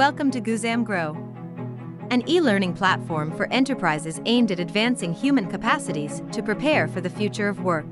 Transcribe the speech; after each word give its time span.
Welcome 0.00 0.30
to 0.30 0.40
Guzam 0.40 0.82
Grow, 0.82 1.14
an 2.10 2.26
e-learning 2.26 2.72
platform 2.72 3.36
for 3.36 3.46
enterprises 3.52 4.18
aimed 4.24 4.50
at 4.50 4.58
advancing 4.58 5.12
human 5.12 5.46
capacities 5.46 6.22
to 6.32 6.42
prepare 6.42 6.88
for 6.88 7.02
the 7.02 7.10
future 7.10 7.50
of 7.50 7.62
work. 7.62 7.84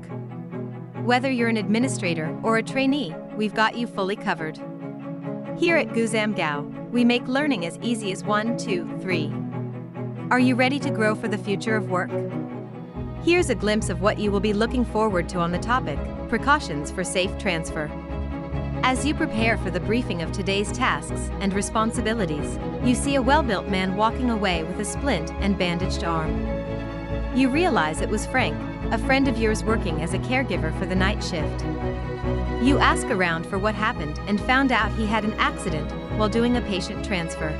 Whether 1.03 1.29
you're 1.29 1.49
an 1.49 1.57
administrator 1.57 2.35
or 2.41 2.57
a 2.57 2.63
trainee, 2.63 3.13
we've 3.35 3.53
got 3.53 3.77
you 3.77 3.85
fully 3.85 4.15
covered. 4.15 4.57
Here 5.55 5.77
at 5.77 5.89
Guzam 5.89 6.33
Grow, 6.33 6.61
we 6.89 7.05
make 7.05 7.27
learning 7.27 7.67
as 7.67 7.77
easy 7.83 8.11
as 8.11 8.23
one, 8.23 8.57
two, 8.57 8.89
three. 9.01 9.31
Are 10.31 10.39
you 10.39 10.55
ready 10.55 10.79
to 10.79 10.89
grow 10.89 11.13
for 11.13 11.27
the 11.27 11.37
future 11.37 11.75
of 11.75 11.91
work? 11.91 12.09
Here's 13.23 13.51
a 13.51 13.55
glimpse 13.55 13.89
of 13.89 14.01
what 14.01 14.17
you 14.17 14.31
will 14.31 14.39
be 14.39 14.53
looking 14.53 14.83
forward 14.83 15.29
to 15.29 15.37
on 15.37 15.51
the 15.51 15.59
topic 15.59 15.99
precautions 16.27 16.89
for 16.89 17.03
safe 17.03 17.37
transfer. 17.37 17.87
As 18.83 19.05
you 19.05 19.13
prepare 19.13 19.57
for 19.57 19.69
the 19.69 19.79
briefing 19.79 20.21
of 20.21 20.31
today's 20.31 20.71
tasks 20.71 21.29
and 21.41 21.53
responsibilities, 21.53 22.57
you 22.83 22.95
see 22.95 23.15
a 23.15 23.21
well 23.21 23.43
built 23.43 23.67
man 23.67 23.95
walking 23.95 24.29
away 24.29 24.63
with 24.63 24.79
a 24.79 24.85
splint 24.85 25.31
and 25.41 25.57
bandaged 25.57 26.03
arm. 26.03 26.45
You 27.35 27.49
realize 27.49 28.01
it 28.01 28.09
was 28.09 28.25
Frank, 28.25 28.57
a 28.91 28.97
friend 28.97 29.27
of 29.27 29.37
yours 29.37 29.63
working 29.63 30.01
as 30.01 30.13
a 30.13 30.19
caregiver 30.19 30.77
for 30.79 30.85
the 30.85 30.95
night 30.95 31.23
shift. 31.23 31.63
You 32.63 32.79
ask 32.79 33.07
around 33.07 33.45
for 33.45 33.59
what 33.59 33.75
happened 33.75 34.19
and 34.27 34.41
found 34.41 34.71
out 34.71 34.91
he 34.93 35.05
had 35.05 35.23
an 35.23 35.33
accident 35.33 35.91
while 36.17 36.29
doing 36.29 36.57
a 36.57 36.61
patient 36.61 37.05
transfer. 37.05 37.51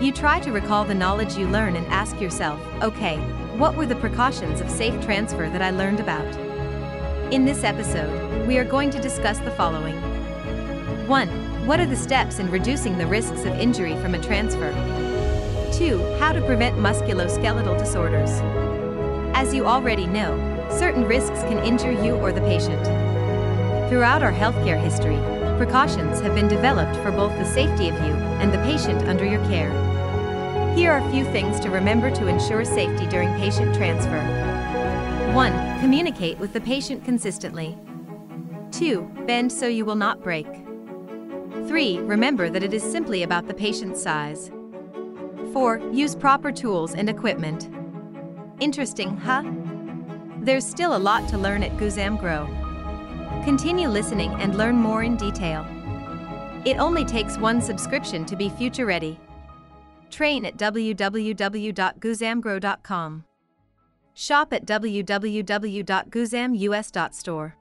You 0.00 0.12
try 0.12 0.38
to 0.40 0.52
recall 0.52 0.84
the 0.84 0.94
knowledge 0.94 1.36
you 1.36 1.48
learn 1.48 1.74
and 1.74 1.86
ask 1.88 2.20
yourself, 2.20 2.60
okay, 2.82 3.16
what 3.56 3.76
were 3.76 3.86
the 3.86 3.96
precautions 3.96 4.60
of 4.60 4.70
safe 4.70 5.00
transfer 5.04 5.48
that 5.48 5.62
I 5.62 5.70
learned 5.70 6.00
about? 6.00 6.47
In 7.30 7.44
this 7.44 7.62
episode, 7.62 8.46
we 8.46 8.56
are 8.56 8.64
going 8.64 8.88
to 8.88 8.98
discuss 8.98 9.38
the 9.40 9.50
following 9.50 9.94
1. 11.06 11.28
What 11.66 11.78
are 11.78 11.84
the 11.84 11.94
steps 11.94 12.38
in 12.38 12.50
reducing 12.50 12.96
the 12.96 13.06
risks 13.06 13.44
of 13.44 13.48
injury 13.48 13.94
from 13.96 14.14
a 14.14 14.22
transfer? 14.22 14.72
2. 15.74 16.16
How 16.18 16.32
to 16.32 16.40
prevent 16.40 16.78
musculoskeletal 16.78 17.78
disorders. 17.78 18.30
As 19.36 19.52
you 19.52 19.66
already 19.66 20.06
know, 20.06 20.38
certain 20.70 21.04
risks 21.04 21.42
can 21.42 21.58
injure 21.58 21.92
you 21.92 22.14
or 22.14 22.32
the 22.32 22.40
patient. 22.40 22.82
Throughout 23.90 24.22
our 24.22 24.32
healthcare 24.32 24.82
history, 24.82 25.18
precautions 25.58 26.20
have 26.20 26.34
been 26.34 26.48
developed 26.48 26.96
for 27.02 27.10
both 27.10 27.36
the 27.36 27.44
safety 27.44 27.90
of 27.90 27.96
you 27.96 28.14
and 28.40 28.50
the 28.50 28.62
patient 28.62 29.06
under 29.06 29.26
your 29.26 29.44
care. 29.50 29.70
Here 30.74 30.92
are 30.92 31.06
a 31.06 31.10
few 31.10 31.26
things 31.26 31.60
to 31.60 31.68
remember 31.68 32.10
to 32.10 32.26
ensure 32.26 32.64
safety 32.64 33.06
during 33.06 33.28
patient 33.34 33.74
transfer. 33.74 34.22
1. 35.34 35.67
Communicate 35.80 36.38
with 36.38 36.52
the 36.52 36.60
patient 36.60 37.04
consistently. 37.04 37.76
2. 38.72 39.08
Bend 39.26 39.52
so 39.52 39.68
you 39.68 39.84
will 39.84 39.94
not 39.94 40.20
break. 40.22 40.48
3. 41.68 42.00
Remember 42.00 42.50
that 42.50 42.64
it 42.64 42.74
is 42.74 42.82
simply 42.82 43.22
about 43.22 43.46
the 43.46 43.54
patient's 43.54 44.02
size. 44.02 44.50
4. 45.52 45.78
Use 45.92 46.16
proper 46.16 46.50
tools 46.50 46.94
and 46.94 47.08
equipment. 47.08 47.70
Interesting, 48.60 49.16
huh? 49.16 49.44
There's 50.40 50.66
still 50.66 50.96
a 50.96 50.98
lot 50.98 51.28
to 51.28 51.38
learn 51.38 51.62
at 51.62 51.76
Guzam 51.76 52.18
Grow. 52.18 52.48
Continue 53.44 53.88
listening 53.88 54.32
and 54.40 54.58
learn 54.58 54.74
more 54.76 55.04
in 55.04 55.16
detail. 55.16 55.64
It 56.64 56.78
only 56.78 57.04
takes 57.04 57.38
one 57.38 57.62
subscription 57.62 58.24
to 58.26 58.34
be 58.34 58.48
future 58.48 58.86
ready. 58.86 59.20
Train 60.10 60.44
at 60.44 60.56
www.guzamgrow.com. 60.56 63.24
Shop 64.20 64.52
at 64.52 64.66
www.guzamus.store. 64.66 67.57